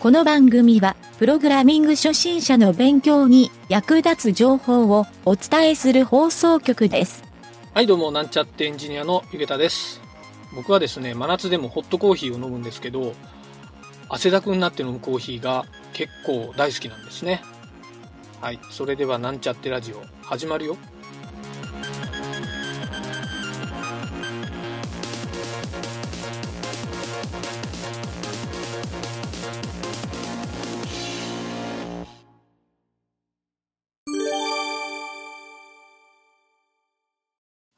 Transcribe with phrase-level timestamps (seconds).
[0.00, 7.22] この番組は、プログラミング初心者の勉強に役立つ情報をお伝えする放送局です。
[7.74, 10.00] はい、どうも、なんちゃってエンジニアのゆげたです。
[10.56, 13.12] 僕はですね、真夏でもホットコーヒーを飲むんですけど、
[14.08, 17.42] 汗だくになって飲むコーヒーが結構大好きなんですね。
[18.40, 20.78] はい、それではなんちゃってラジオ始まるよ。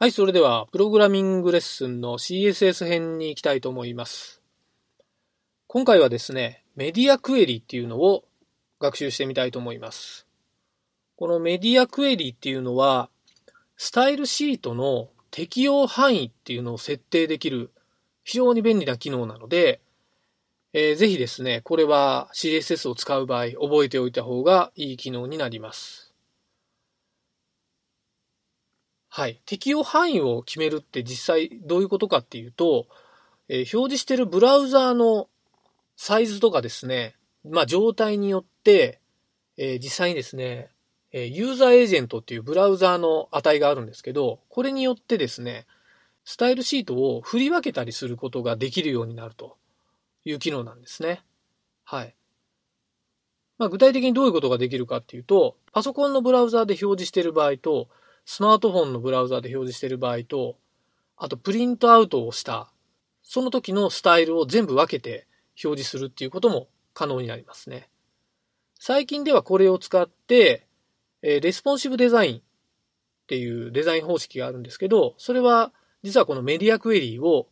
[0.03, 4.43] はい、それでは、プログラミングレッスンの CSS 編に行きたいと思います。
[5.69, 8.25] 今回はですね、メディアクエリっていうのを
[8.81, 10.27] 学習してみたいと思います。
[11.15, 13.11] このメディアクエリっていうのは、
[13.77, 17.71] スタイルシートの適用範囲っていうのを設定できる
[18.25, 19.81] 非常に便利な機能なので、
[20.73, 26.12] えーぜひですね、これは CSS を使う場合、覚えておいた方がいい機能になります。
[29.15, 29.43] はい。
[29.45, 32.87] 適用範囲を決めるって実際どういうことかっていうと、
[33.51, 35.29] えー表示してるブラウザーの
[35.97, 39.03] サイズとかですね、まあ状態によって、
[39.59, 40.71] えー実際にですね、
[41.11, 45.67] えーユーザーエージェントっていうブラウザーの値があるんですけど、これによってですね、
[46.25, 49.59] スタイルシートを振り分けたりすることができるようになると
[50.25, 51.23] いう機能なんですね。
[51.85, 52.15] はい。
[53.59, 57.91] まあ具体的にどういうことができるかっていうと、パソコンのブラウザーで表示している場合と、
[58.25, 60.57] スマートフォンのブラウザで表示している場合と、
[61.17, 62.73] あとプリントアウトをした、
[63.23, 65.27] その時のスタイルを全部分けて
[65.63, 67.89] 表示するっていうことも可能になりますね。
[68.79, 70.67] 最近ではこれを使って、
[71.23, 72.41] レスポンシブデザインっ
[73.29, 77.49] ていうデザイン方式があるんですけど、それは実はこのメディアクエリーを、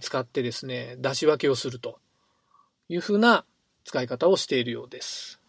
[0.00, 2.00] 使ってですね、出し分けをすると
[2.88, 3.44] いうふうな
[3.84, 5.39] 使い方をしているようです。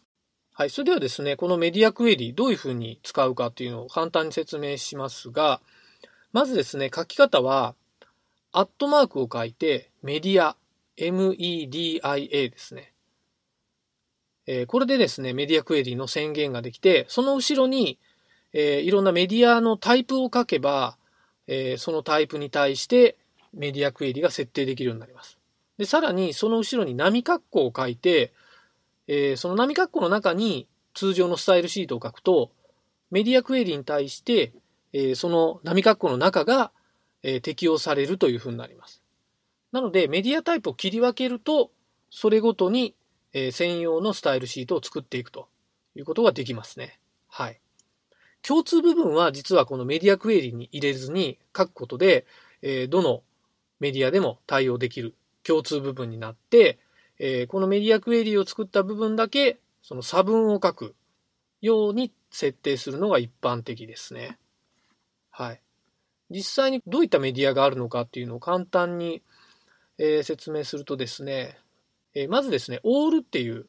[0.54, 0.70] はい。
[0.70, 5.62] それではですね、このメディアクエリどういうふうに使うかっていうのを簡単に説明しますが、
[6.34, 7.74] まずですね、書き方は、
[8.52, 10.58] アットマークを書いて、メディア、
[10.98, 12.94] media ですね。
[14.46, 17.98] えーこれでですね、メディアクエリの宣言ができて、その後ろに、
[18.52, 20.98] えーいろんなメディアのタイプを書けば、
[21.48, 23.18] えーそのタイプに対して
[23.54, 25.38] メディアクエリが設定できるようになります。
[25.78, 28.34] で、さらにその後ろに波括弧を書いて、
[29.14, 32.50] えーその波括弧の中に通常のスタイルシートを書くと、
[33.12, 34.54] メディアクエリに対して、
[34.94, 36.72] えーその波括弧の中が、
[37.22, 39.04] えー適用されるというふうになります。
[39.74, 41.72] なので、メディアタイプを切り分けると、
[42.10, 42.96] それごとに、
[43.34, 45.50] えー専用のスタイルシートを作っていくと
[45.94, 46.98] いうことができますね。
[47.28, 47.60] はい。
[48.44, 52.26] 共通部分は実はこのメディアクエリに入れずに書くことで、
[52.62, 53.24] えーどの
[53.82, 56.80] メディアでも対応できる共通部分になって、
[57.24, 60.96] えーこのメディアクエリを作った部分だけ、その差分を書く
[61.62, 64.40] ように設定するのが一般的ですね。
[65.30, 65.62] はい。
[66.32, 69.22] 実際にどういったメディアがあるのかっていうのを簡単に、
[70.00, 71.60] えー説明するとですね、
[72.16, 73.68] えーまずですね、オールっていう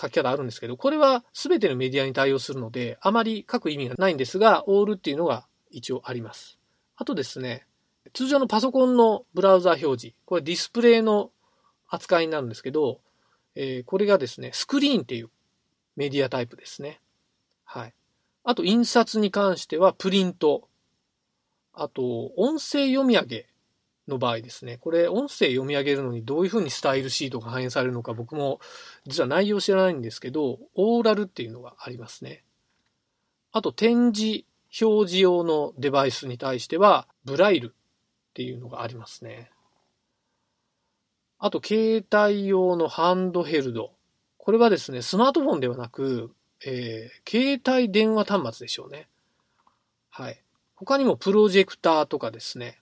[0.00, 6.58] 書き方あるんですけど、これは全てのメディアに対応するので、あまり書く意味がないんですが、オールっていうのが一応あります。
[6.96, 7.66] あとですね、
[8.14, 11.30] 通常のパソコンのブラウザ表示、これディスプレイの
[11.88, 13.00] 扱いになるんですけど、
[13.54, 15.30] えーこれがですね、スクリーンっていう
[15.96, 17.00] メディアタイプですね。
[17.64, 17.94] はい。
[18.44, 20.68] あと、印刷に関してはプリント。
[21.72, 23.46] あと、音声読み上げ
[24.08, 24.78] の場合ですね。
[24.78, 28.60] これ、音声読み上げるのにどういうふうにスタイルシートが反映されるのか僕も
[29.06, 32.44] 実は内容知らないんですけど、オーラルっていうのがありますね。
[33.52, 34.44] あと、展示、
[34.80, 37.70] 表示用のデバイスに対しては、ブライルっ
[38.34, 39.50] ていうのがありますね。
[41.38, 43.92] あと、携帯用のハンドヘルド。
[44.38, 49.08] これはですね、スマートフォンではなく、えー携帯電話端末でしょうね。
[50.10, 50.42] はい。
[50.76, 52.80] 他にもプロジェクターとかですね、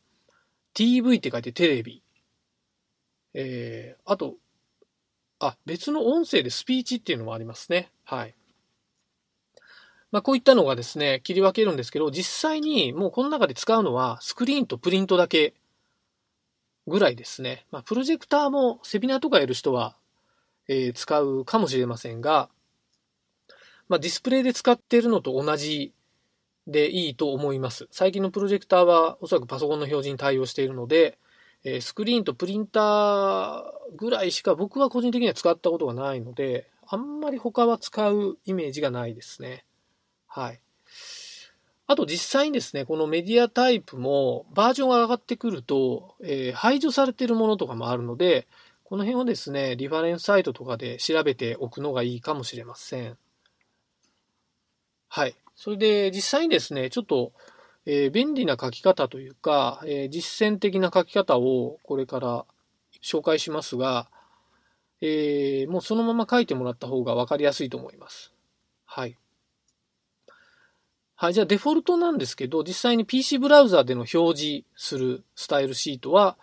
[0.75, 2.03] TV って書いてテレビ。
[3.33, 4.35] えー、あと、
[5.41, 7.91] あ、別の音声でスピーチっていうのもありますね。
[8.05, 8.35] はい。
[10.13, 15.55] まあ、こういったのがですね、切り分けるんですけど、実際にもうこの中で使うのはスクリーンとプリントだけ
[16.87, 17.67] ぐらいですね。
[17.71, 19.97] まあ、プロジェクターもセミナーとかやる人は、
[20.69, 22.49] えー使うかもしれませんが、
[23.89, 25.93] まあ、ディスプレイで使っているのと同じ
[26.67, 27.89] でいいと思います。
[27.91, 31.19] 最近のプロジェクターはおそらくパソコンの表示に対応しているので、
[31.65, 33.63] えスクリーンとプリンター
[33.97, 39.65] ぐらいしか僕は個人的には使ったことがないので、あんまり他は使うイメージがないですね。
[40.27, 40.61] はい。
[41.87, 48.47] あと実際にですね、このメディアタイプもバージョンが上がってくると、えー排除されているものとかもあるので、
[48.85, 53.19] この辺をですね、リファレンスサイトとかで調べておくのがいいかもしれません。
[55.09, 55.35] はい。
[55.57, 57.33] それで実際にですね、ちょっと、
[57.87, 62.45] えー、便利な書き方というか、えー、実践的な書き方をこれから
[63.03, 64.09] 紹介しますが、
[65.01, 68.33] えー、もうそのまま書いてもらった方が分かりやすいと思います。
[68.87, 69.17] はい。
[71.17, 76.37] はい、じゃあデフォルトなんですけど、実際に PC ブラウザでの表示するスタイルシートは、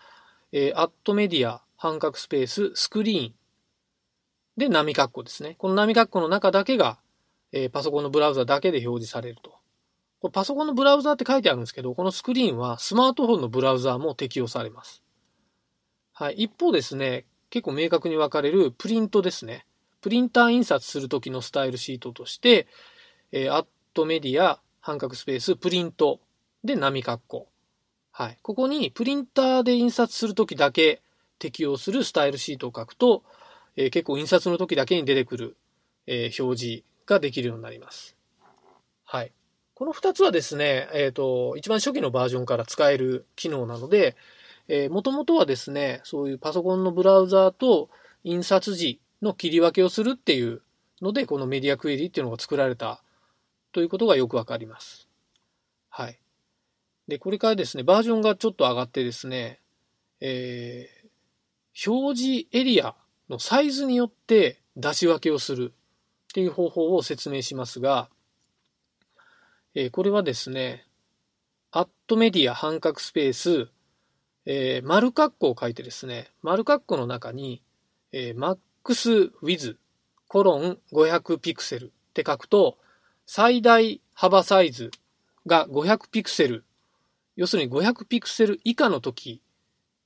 [0.54, 3.34] えー、アットメディア、半角スペース、スクリーン
[4.56, 5.56] で波括弧ですね。
[5.58, 7.00] この波括弧の中だけが、
[7.52, 9.52] えー、パソコンのブラウザだけで表示されると。
[10.22, 15.04] これパソコンのブラウザって書いてあるんですけど、このスクリーンはスマートフォンのブラウザーも適用されます。
[16.14, 16.36] はい。
[16.36, 19.66] 一方ですね、結構明確に分かれるプリントですね。
[20.00, 22.68] プリンター印刷するときのスタイルシートとして、
[23.32, 26.20] えー、アットメディア、半角スペース、プリント
[26.64, 27.48] で波括弧。
[28.12, 28.38] はい。
[28.42, 31.02] ここにプリンターで印刷するときだけ
[31.40, 33.24] 適用するスタイルシートを書くと、
[33.76, 35.58] えー、結構印刷の時だけに出てくる、
[36.08, 38.16] えー、表示ができるようになります。
[39.06, 39.32] はい。
[39.74, 44.16] この2つはですね、えっ、ー、と、一番初期のバージョンから使える機能なので、
[44.68, 47.90] えー、もともとはですね、そういうパソコンのブラウザーと
[48.24, 50.62] 印刷時の切り分けをするっていう
[51.02, 53.02] ので、このメディアクエリっていうのが作られた
[53.72, 55.08] ということがよくわかります。
[55.90, 56.20] はい。
[57.08, 59.60] で、これからですね、バージョンがちょっと上がってですね、
[60.20, 62.96] えー、表示エリア
[63.30, 68.10] のサイズによって出し分けをするっていう方法を説明しますが、
[69.74, 70.86] えー、これはですね、
[71.72, 73.70] アットメディア半角スペース、
[74.46, 77.62] えー、丸括弧を書いてですね、丸括弧の中に、
[78.12, 79.78] えー、マックスウィズ
[80.28, 82.78] コロン500ピクセルって書くと、
[83.26, 84.92] 最大幅サイズ
[85.46, 86.66] が500ピクセル、
[87.36, 89.42] 要するに500ピクセル以下の時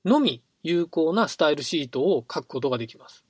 [0.03, 3.23] のみ有効なスタイルシートを書くことができます。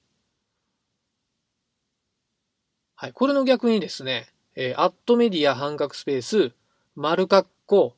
[2.96, 3.14] はい。
[3.14, 6.54] これの逆にですね、えー、アットメディア半角スペース、
[6.96, 7.96] 丸括弧、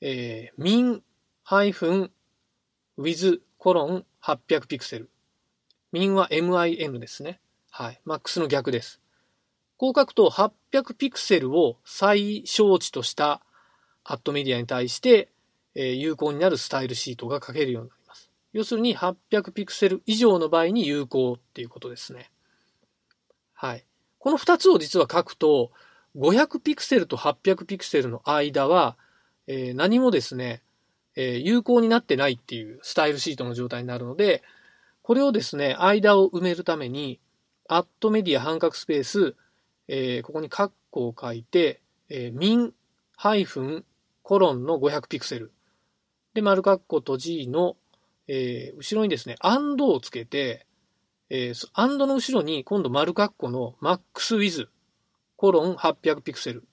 [0.00, 1.02] えー、min-
[2.96, 5.10] with コロン800ピクセル。
[5.92, 7.40] min は min ですね。
[7.70, 8.00] はい。
[8.06, 9.00] max の逆です。
[9.76, 13.42] こう書くと800ピクセルを最小値とした
[14.04, 15.28] アットメディアに対して、
[15.74, 18.30] えー、有効になるスタイルシートが書けるようになります。
[18.52, 22.30] 要するに800ピクセル以上の場合に有効っていうことですね。
[23.52, 23.84] はい。
[24.18, 25.72] この2つを実は書くと、
[26.16, 28.96] 500ピクセルと800ピクセルの間は、
[29.46, 30.62] えー、何もですね、
[31.14, 34.42] えー、有効になってないっていうスタイルシートの状態になるので、
[35.02, 37.20] これをですね、間を埋めるために、
[37.68, 39.36] アットメディア半角スペース、
[39.88, 42.72] えー、ここにカッコを書いて、えー、min
[43.16, 43.84] ハイフン
[44.22, 45.52] コロンの500ピクセル。
[46.34, 47.76] で、丸カッコと G の、
[48.28, 50.66] えー、後ろにですね、and をつけて、
[51.30, 54.68] えー、アンドの後ろに今度丸括弧の maxWith
[55.36, 56.64] コロン800ピクセル。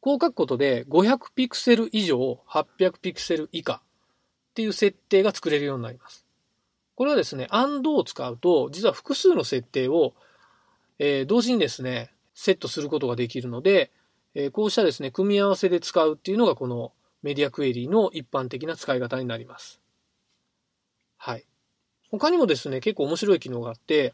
[0.00, 3.82] こう書くことで500ピクセル以上800ピクセル以下
[4.50, 6.26] っていう設定が作れるようになります。
[6.94, 10.14] これはですね、and を使うと実は複数の設定を、
[10.98, 13.90] えー、同時にですね、セットすることができるので、
[14.34, 16.92] え、こうしたですね、組み合わせで使うっていうのがこの
[17.22, 19.80] メディアクエリーの一般的な使い方になります。
[21.16, 21.44] はい。
[22.10, 24.12] 他にもですね、結構面白い機能があって、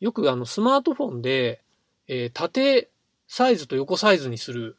[0.00, 1.60] よくあのスマートフォンで、
[2.08, 2.88] えー、縦
[3.28, 4.76] サイズと横サイズにする。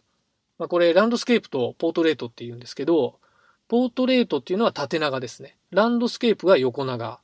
[0.58, 3.20] まあ、これランドスケープとポートレートって言うんですけど、
[3.68, 5.56] ポートレートっていうのは縦長ですね。
[5.72, 7.20] ランドスケープが横長。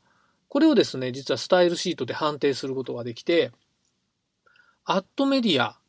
[0.48, 3.52] これをですね、実はスタイルシートで判定することができて、
[4.86, 5.80] アットメディア、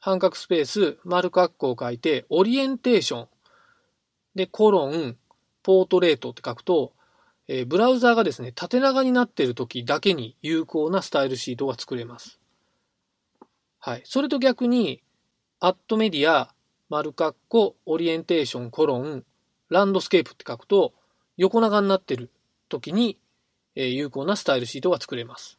[0.00, 3.28] 半角スペース、丸括弧を書いて、オリエンテーション、
[4.34, 5.16] で、コロン、
[5.62, 6.92] ポートレートって書くと、
[7.48, 12.40] えー、ブラウザーがですね、縦長になっている時だけに有効なスタイルシートが作れます。
[13.78, 14.02] はい。
[14.04, 15.02] それと逆に、
[15.60, 16.54] アットメディア、
[16.88, 19.24] 丸括弧、オリエンテーション、コロン、
[19.68, 20.94] ランドスケープって書くと、
[21.36, 22.30] 横長になっている
[22.68, 23.18] 時に、
[23.74, 25.58] えー、有効なスタイルシートが作れます。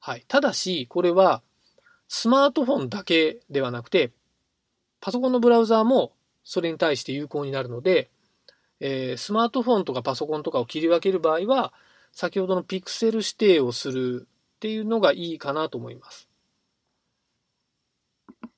[0.00, 0.24] はい。
[0.28, 1.42] ただし、これは、
[2.08, 4.12] スマートフォンだけではなくて、
[5.00, 6.12] パソコンのブラウザーも
[6.42, 8.10] それに対して有効になるので、
[8.80, 11.72] えー、スマートフォンとかパソコンとかを切り分ける場合は、
[12.12, 16.28] 先ほどのピクセル指定をするっていうのがいいかなと思います。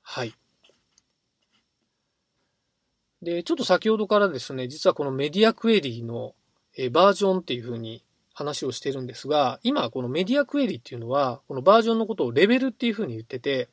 [0.02, 0.34] はい。
[3.22, 6.34] で、ちょっと先ほどからですね、実はこのメディアクエリーの、
[6.92, 13.68] バージョンっていうふうに話をしてるんですが、今このメディアクエリっていうのは、このバージョンのことをレベルっていうふうに言ってて、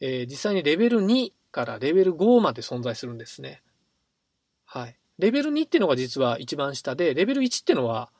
[0.00, 3.62] えー、実際にレベル2からレベル5まで存在するんですね。
[4.64, 4.96] はい。
[5.18, 8.10] レベル2っていうのが実は一番下で、レベル1っていうのは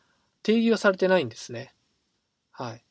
[0.42, 1.74] 定義はされてないんですね。
[2.52, 2.84] はい。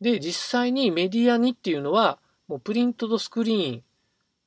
[0.00, 2.18] で、実際にメディアにっていうのは、
[2.48, 3.82] もうプリントとスクリーン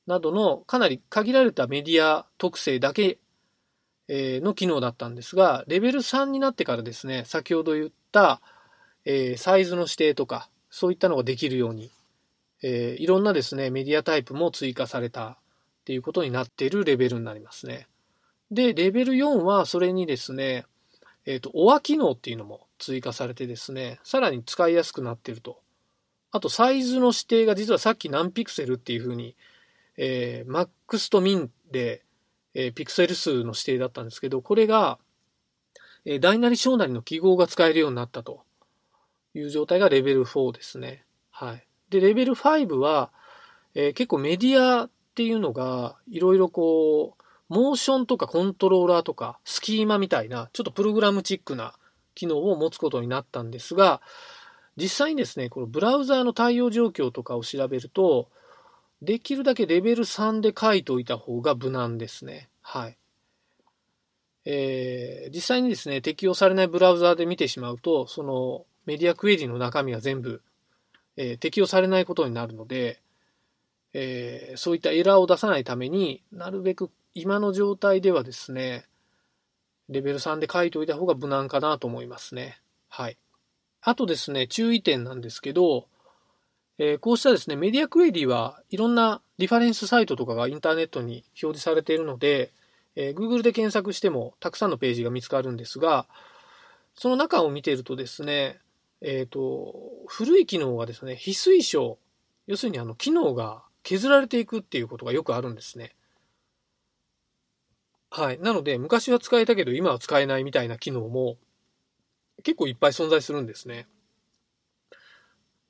[0.06, 3.18] などのかなり限られたメディア特性だけ
[4.42, 8.40] の機能だったんですが、レベル3になってからですね、先ほど言った、
[9.04, 11.90] え、サイズの指定とか、そういったのができるように、
[12.62, 15.36] え、いろんなですね、メディアタイプも追加されたっ
[15.84, 17.86] ていうことになっているレベルになりますね。
[18.50, 20.66] で、レベル4はそれにですね、
[21.24, 25.60] えっ、ー、と、オア機能っていうのも追加されてですね、さらに使いやすくなってると。
[26.32, 29.36] あと、サイズの指定が実はさっき何ピクセルっていうふうに、
[29.96, 32.02] えー、マックスとミンで、
[32.54, 34.98] えー、ピクセル数の指定だったんですけど、これが、
[36.04, 38.42] えー、大なり小なりの記号が使えるようになったと
[39.34, 41.04] いう状態がレベル4ですね。
[41.30, 41.66] はい。
[41.90, 43.10] で、レベル5は、
[43.74, 51.74] えー、結構メディアっていうのが、いろいろこう、モーションとかコントローラーとか、スキーマみたいな、ちょっとプログラムチックな
[52.14, 54.00] 機能を持つことになったんですが、
[54.76, 58.28] 実際にですね、このブラウザーの対応状況とかを調べると、
[59.02, 62.48] できるだけレベル3で書いておいた方が無難ですね。
[62.60, 62.96] はい。
[64.44, 70.42] えー、実際にですね、適用されないブラウザーで見てしまうと、そのメディアクエリの中身は全部、
[71.16, 73.00] えー、適用されないことになるので、
[73.92, 78.84] えー、そういったエラーを出さないためになるべく今の状態ではですね、
[79.88, 82.60] レベル3で書いておいた方が無難かなと思いますね。
[82.88, 83.18] はい。
[83.82, 85.88] あとですね、注意点なんですけど、
[86.82, 92.52] えー、こうしたですね、メディアクエリはいろんなリファレンスサイトとかがインターネットに表示されているので、
[92.96, 96.06] えー、Google で検索してもたくさんのページが見つかるんですが、
[96.94, 98.60] その中を見ているとですね、
[99.02, 99.74] えっ、ー、と、
[100.06, 101.98] 古い機能がですね、非推奨、
[102.46, 105.94] 要するにあの、機能が削られていくっていうことがよくあるんですね。
[108.08, 108.38] はい。
[108.38, 111.36] なので、昔は使えたけど今は使えないみたいな機能も
[112.42, 113.86] 結構いっぱい存在するんですね。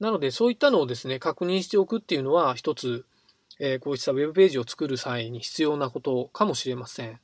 [0.00, 3.04] なので、そういったのをですね、確認しておくっていうのは、一つ、
[3.58, 7.20] えー、こうしたウェブページを作る際に必要なことかもしれません。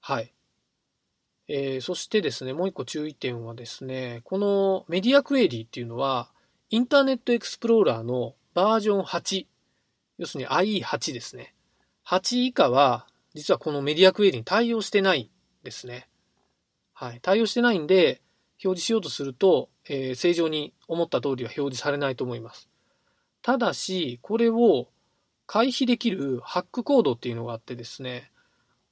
[0.00, 0.32] はい。
[1.48, 6.30] えー、そしてですね、もう一個注意点はですね、このメディアクエリーっていうのは、
[6.70, 9.46] インターネットエクスプローラーのバージョン8、
[10.16, 11.54] 要するに IE8 ですね。
[12.06, 15.28] 8以下は、実はこのメディアクエリに対応してないん
[15.64, 16.08] ですね。
[16.94, 17.20] はい。
[17.20, 18.21] 対応してないんで、
[18.64, 22.68] 表示しようとすると、えー、正常に思った通りは表示されないと思います。
[23.42, 24.88] ただし、これを
[25.46, 28.30] 回避できるハックコードっていうのがあってですね、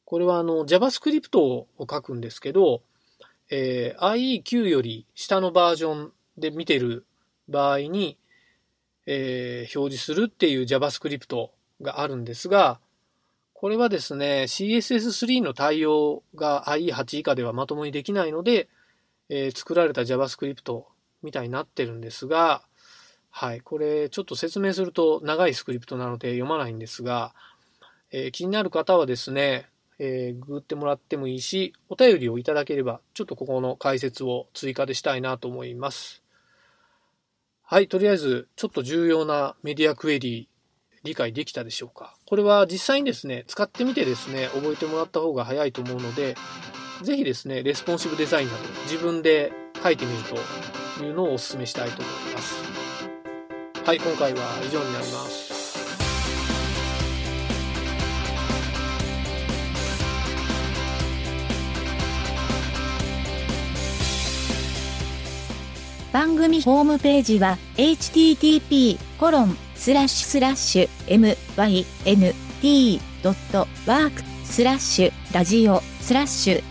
[0.05, 2.83] これはあの JavaScript を書くんですけど、
[3.49, 7.07] えー、IE9 より下のバージョンで見てる
[7.49, 8.19] 場合に、
[9.07, 11.50] えー、表示するっていう JavaScript
[11.81, 12.81] があるんですが、
[13.55, 18.69] これはですね、CSS3 の対応が IE8 以下ではまともにできないので、
[19.30, 20.84] えー、作られた JavaScript
[21.22, 22.62] みたいになってるんですが、
[23.30, 27.32] はい、これちょっと説明すると長いスクリプトなので読まないんですが、
[28.10, 29.68] えー、気になる方はですね、
[30.00, 36.22] えー、ググってもらってもいいし、お便りをいただければ、ちょっとここの解説を追加でしたいなと思います。
[37.62, 42.16] はい、とりあえず、ちょっと重要なメディアクエリー理解できたでしょうか。
[42.26, 46.34] これは実際にですね、使ってみてですね、覚えてもらった方が早いと思うので、
[47.02, 49.52] ぜひですね、レスポンシブデザインなど自分で
[49.83, 50.37] 書いてみると
[51.02, 52.54] いうのをお勧めしたいと思います。
[53.87, 55.61] はい、今回は以上になります。
[66.12, 71.49] 番組ホームページは http コロンスラッシュスラッシュ
[72.62, 74.12] mynt.work
[74.45, 76.70] スラッシュラジオスラッシュ